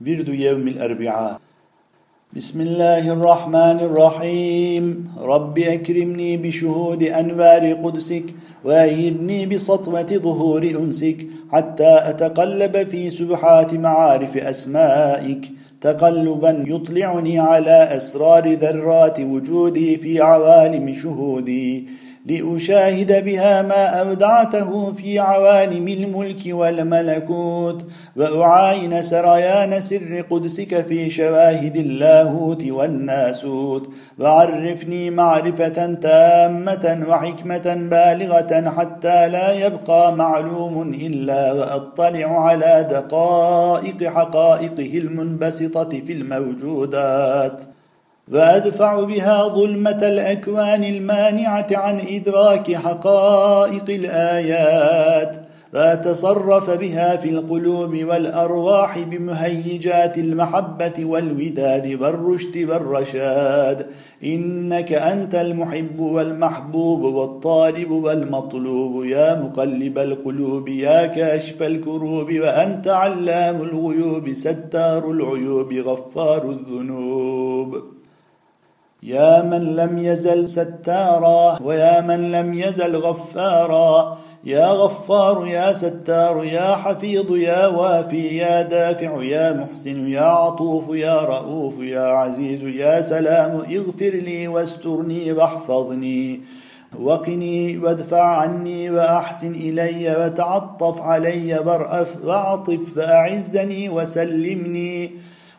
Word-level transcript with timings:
ورد 0.00 0.28
يوم 0.28 0.68
الأربعاء. 0.68 1.40
بسم 2.36 2.60
الله 2.60 3.12
الرحمن 3.12 3.78
الرحيم 3.88 5.08
رب 5.18 5.58
أكرمني 5.58 6.36
بشهود 6.36 7.02
أنوار 7.02 7.72
قدسك 7.72 8.24
وأيدني 8.64 9.46
بسطوة 9.46 10.02
ظهور 10.02 10.62
أنسك 10.62 11.26
حتى 11.52 11.98
أتقلب 12.02 12.88
في 12.88 13.10
سبحات 13.10 13.74
معارف 13.74 14.36
أسمائك 14.36 15.50
تقلبا 15.80 16.64
يطلعني 16.66 17.38
على 17.38 17.96
أسرار 17.96 18.52
ذرات 18.52 19.20
وجودي 19.20 19.96
في 19.96 20.20
عوالم 20.20 20.94
شهودي 20.94 21.86
لأشاهد 22.26 23.24
بها 23.24 23.62
ما 23.62 23.84
أودعته 23.86 24.92
في 24.92 25.18
عوالم 25.18 25.88
الملك 25.88 26.40
والملكوت 26.46 27.84
وأعاين 28.16 29.02
سريان 29.02 29.80
سر 29.80 30.24
قدسك 30.30 30.86
في 30.86 31.10
شواهد 31.10 31.76
اللاهوت 31.76 32.64
والناسوت. 32.68 33.88
وعرفني 34.18 35.10
معرفة 35.10 35.94
تامة 35.94 37.04
وحكمة 37.08 37.74
بالغة 37.90 38.70
حتى 38.78 39.28
لا 39.28 39.66
يبقى 39.66 40.12
معلوم 40.16 40.82
إلا 40.82 41.52
وأطلع 41.52 42.40
على 42.46 42.86
دقائق 42.90 44.04
حقائقه 44.04 44.98
المنبسطة 44.98 45.88
في 45.88 46.12
الموجودات. 46.12 47.62
وأدفع 48.32 49.04
بها 49.04 49.48
ظلمة 49.48 49.98
الأكوان 50.02 50.84
المانعة 50.84 51.66
عن 51.72 52.00
إدراك 52.10 52.74
حقائق 52.74 53.84
الآيات 53.88 55.46
فأتصرف 55.72 56.70
بها 56.70 57.16
في 57.16 57.30
القلوب 57.30 57.96
والأرواح 58.04 58.98
بمهيجات 58.98 60.18
المحبة 60.18 61.04
والوداد 61.04 61.98
والرشد 62.00 62.56
والرشاد. 62.68 63.86
إنك 64.24 64.92
أنت 64.92 65.34
المحب 65.34 66.00
والمحبوب 66.00 67.00
والطالب 67.02 67.90
والمطلوب. 67.90 69.04
يا 69.04 69.42
مقلب 69.42 69.98
القلوب 69.98 70.68
يا 70.68 71.06
كاشف 71.06 71.62
الكروب 71.62 72.32
وأنت 72.32 72.88
علام 72.88 73.62
الغيوب 73.62 74.34
ستار 74.34 75.10
العيوب 75.10 75.72
غفار 75.72 76.50
الذنوب. 76.50 77.95
يا 79.02 79.42
من 79.42 79.76
لم 79.76 79.98
يزل 79.98 80.48
ستارا 80.48 81.58
ويا 81.62 82.00
من 82.00 82.32
لم 82.32 82.54
يزل 82.54 82.96
غفارا 82.96 84.18
يا 84.44 84.66
غفار 84.66 85.46
يا 85.46 85.72
ستار 85.72 86.44
يا 86.44 86.76
حفيظ 86.76 87.36
يا 87.36 87.66
وافي 87.66 88.36
يا 88.36 88.62
دافع 88.62 89.22
يا 89.22 89.52
محسن 89.52 90.08
يا 90.08 90.20
عطوف 90.20 90.88
يا 90.88 91.16
رؤوف 91.20 91.78
يا 91.78 92.06
عزيز 92.06 92.62
يا 92.62 93.02
سلام 93.02 93.62
اغفر 93.72 94.10
لي 94.10 94.48
واسترني 94.48 95.32
واحفظني 95.32 96.40
وقني 97.00 97.78
وادفع 97.78 98.22
عني 98.22 98.90
وأحسن 98.90 99.52
إلي 99.52 100.16
وتعطف 100.24 101.00
علي 101.00 101.58
وارأف 101.58 102.16
واعطف 102.24 102.94
فأعزني 102.96 103.88
وسلمني 103.88 105.10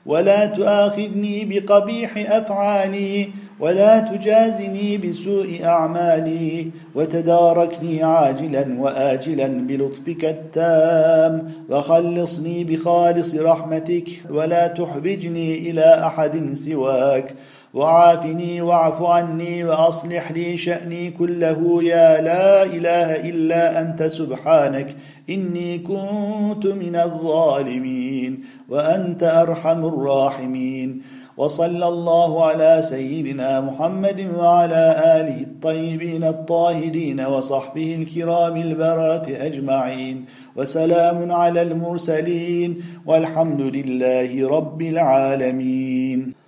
ولا 0.07 0.45
تؤاخذني 0.45 1.45
بقبيح 1.45 2.31
أفعالي 2.31 3.29
ولا 3.59 3.99
تجازني 3.99 4.97
بسوء 4.97 5.59
أعمالي 5.63 6.71
وتداركني 6.95 8.03
عاجلا 8.03 8.75
وآجلا 8.79 9.47
بلطفك 9.47 10.25
التام 10.25 11.51
وخلصني 11.69 12.63
بخالص 12.63 13.35
رحمتك 13.35 14.09
ولا 14.29 14.67
تحبجني 14.67 15.69
إلى 15.69 16.05
أحد 16.05 16.53
سواك 16.53 17.35
وعافني 17.77 18.61
واعف 18.61 19.03
عني 19.03 19.63
وأصلح 19.63 20.31
لي 20.31 20.57
شأني 20.57 21.11
كله. 21.11 21.83
يا 21.83 22.21
لا 22.21 22.63
إله 22.63 23.29
إلا 23.29 23.81
أنت 23.81 24.03
سبحانك 24.03 24.95
إني 25.29 25.79
كنت 25.79 26.65
من 26.65 26.95
الظالمين 26.95 28.39
وأنت 28.69 29.23
أرحم 29.23 29.85
الراحمين. 29.85 31.01
وصلى 31.37 31.87
الله 31.87 32.45
على 32.45 32.81
سيدنا 32.81 33.61
محمد 33.61 34.19
وعلى 34.39 34.83
آله 35.17 35.41
الطيبين 35.41 36.23
الطاهرين 36.23 37.21
وصحبه 37.21 37.95
الكرام 37.95 38.55
البررة 38.57 39.27
أجمعين. 39.29 40.25
وسلام 40.55 41.31
على 41.31 41.61
المرسلين 41.61 42.69
والحمد 43.05 43.61
لله 43.61 44.47
رب 44.47 44.81
العالمين. 44.81 46.46